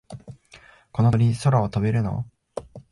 [0.91, 2.25] この鳥、空は飛べるの？